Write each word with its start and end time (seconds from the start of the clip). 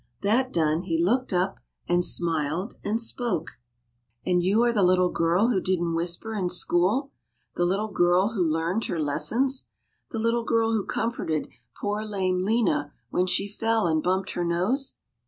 That 0.21 0.51
done 0.51 0.81
he 0.81 0.97
looked 0.97 1.31
up 1.31 1.59
and 1.87 2.03
smiled 2.03 2.73
and 2.83 2.99
spoke: 2.99 3.59
And 4.25 4.41
you 4.41 4.63
are 4.63 4.73
the 4.73 4.81
little 4.81 5.11
girl 5.11 5.49
who 5.49 5.61
didn't 5.61 5.93
whisper 5.93 6.33
in 6.33 6.49
school? 6.49 7.11
the 7.55 7.65
little 7.65 7.89
girl 7.91 8.29
who 8.29 8.43
learned 8.43 8.85
her 8.85 8.99
lessons? 8.99 9.67
the 10.09 10.17
lit 10.17 10.33
tle 10.33 10.43
girl 10.43 10.71
who 10.71 10.85
comforted 10.87 11.49
poor 11.79 12.03
lame 12.03 12.43
Lena 12.43 12.95
when 13.11 13.27
she 13.27 13.47
fell 13.47 13.85
and 13.85 14.01
bumped 14.01 14.31
her 14.31 14.43
nose 14.43 14.95